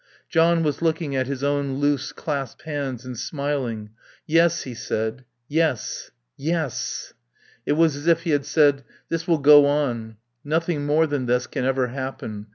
[0.29, 3.91] John was looking at his own loose clasped hands and smiling.
[4.25, 6.09] "Yes," he said, "yes.
[6.37, 7.13] Yes."
[7.67, 10.17] It was as if he had said, "This will go on.
[10.43, 12.47] Nothing more than this can ever happen.